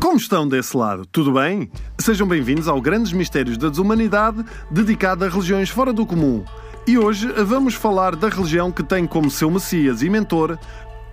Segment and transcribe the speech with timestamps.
[0.00, 1.04] Como estão desse lado?
[1.06, 1.70] Tudo bem?
[1.98, 6.44] Sejam bem-vindos ao Grandes Mistérios da Desumanidade, dedicado a religiões fora do comum.
[6.86, 10.58] E hoje vamos falar da religião que tem como seu messias e mentor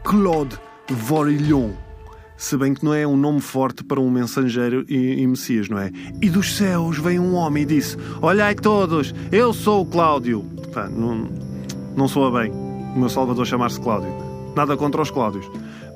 [0.03, 0.57] Claude
[0.89, 1.71] Vorillon.
[2.37, 5.79] Se bem que não é um nome forte para um mensageiro e, e messias, não
[5.79, 5.91] é?
[6.21, 10.45] E dos céus veio um homem e disse: Olhai todos, eu sou o Cláudio.
[10.71, 11.27] Pá, não,
[11.95, 12.67] não soa bem
[12.97, 14.26] o meu salvador chamar-se Cláudio.
[14.57, 15.47] Nada contra os Cláudios.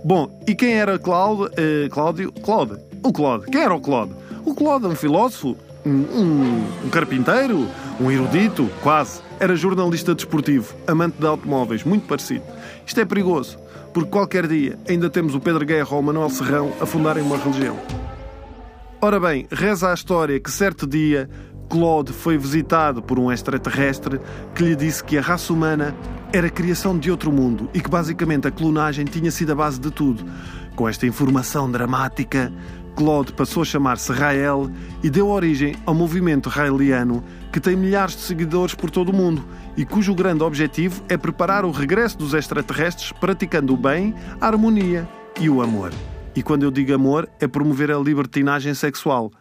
[0.05, 1.47] Bom, e quem era Cláudio?
[1.47, 2.31] Uh, Cláudio?
[2.31, 2.77] Claude.
[3.03, 3.47] O Claude.
[3.47, 4.13] Quem era o Claude?
[4.45, 7.67] O Claude, um filósofo, um, um, um carpinteiro,
[7.99, 9.19] um erudito, quase.
[9.39, 12.43] Era jornalista desportivo, amante de automóveis, muito parecido.
[12.85, 13.57] Isto é perigoso,
[13.95, 17.37] porque qualquer dia ainda temos o Pedro Guerra ou o Manuel Serrão a fundarem uma
[17.37, 17.79] religião.
[19.01, 21.27] Ora bem, reza a história que certo dia
[21.67, 24.19] Claude foi visitado por um extraterrestre
[24.53, 25.95] que lhe disse que a raça humana
[26.33, 29.91] era criação de outro mundo e que basicamente a clonagem tinha sido a base de
[29.91, 30.23] tudo.
[30.75, 32.51] Com esta informação dramática,
[32.95, 34.69] Claude passou a chamar-se Rael
[35.03, 39.43] e deu origem ao movimento raeliano que tem milhares de seguidores por todo o mundo
[39.75, 45.07] e cujo grande objetivo é preparar o regresso dos extraterrestres praticando o bem, a harmonia
[45.39, 45.91] e o amor.
[46.33, 49.31] E quando eu digo amor, é promover a libertinagem sexual,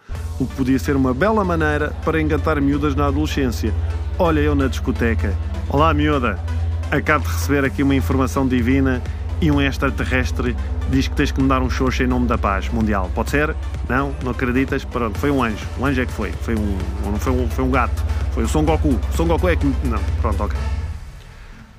[0.40, 3.72] o que podia ser uma bela maneira para engatar miúdas na adolescência.
[4.18, 5.32] Olha eu na discoteca.
[5.68, 6.59] Olá, miúda.
[6.90, 9.02] Acabo de receber aqui uma informação divina
[9.40, 10.56] e um extraterrestre
[10.90, 13.10] diz que tens que me dar um xoxo em nome da paz mundial.
[13.14, 13.54] Pode ser?
[13.88, 14.14] Não?
[14.24, 14.84] Não acreditas?
[14.84, 15.64] Pronto, foi um anjo.
[15.78, 16.32] Um anjo é que foi.
[16.32, 18.04] Foi um, não foi um, foi um gato.
[18.32, 18.98] Foi o Son Goku.
[19.14, 19.66] Son Goku é que...
[19.66, 20.58] Não, pronto, ok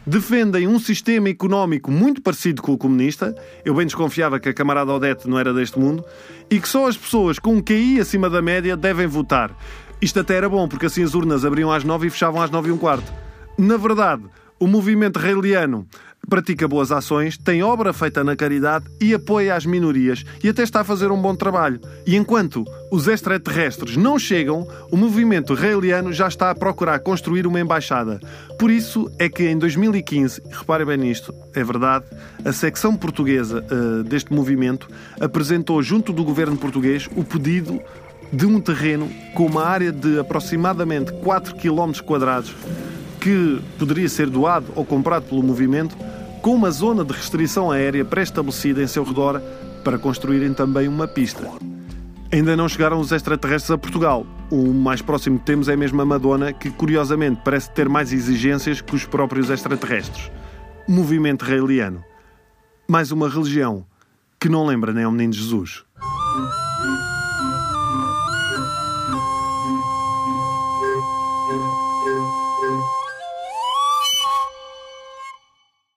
[0.06, 3.36] defendem um sistema económico muito parecido com o comunista.
[3.64, 6.04] Eu bem desconfiava que a camarada Odete não era deste mundo.
[6.50, 9.56] E que só as pessoas com um QI acima da média devem votar.
[10.02, 12.70] Isto até era bom, porque assim as urnas abriam às nove e fechavam às nove
[12.70, 13.14] e um quarto.
[13.58, 14.24] Na verdade,
[14.62, 15.88] o movimento reiliano
[16.30, 20.82] pratica boas ações, tem obra feita na caridade e apoia as minorias e até está
[20.82, 21.82] a fazer um bom trabalho.
[22.06, 27.60] E enquanto os extraterrestres não chegam, o movimento raeliano já está a procurar construir uma
[27.60, 28.20] embaixada.
[28.60, 32.06] Por isso é que em 2015, repare bem nisto, é verdade,
[32.46, 34.88] a secção portuguesa uh, deste movimento
[35.20, 37.82] apresentou junto do governo português o pedido
[38.32, 42.56] de um terreno com uma área de aproximadamente 4 km quadrados
[43.22, 45.96] que poderia ser doado ou comprado pelo movimento,
[46.42, 49.40] com uma zona de restrição aérea pré-estabelecida em seu redor
[49.84, 51.48] para construírem também uma pista.
[52.34, 54.26] Ainda não chegaram os extraterrestres a Portugal.
[54.50, 58.82] O mais próximo que temos é mesmo a Madonna, que curiosamente parece ter mais exigências
[58.82, 60.32] que os próprios extraterrestres.
[60.88, 62.04] Movimento raeliano.
[62.88, 63.86] Mais uma religião
[64.40, 65.84] que não lembra nem ao menino Jesus.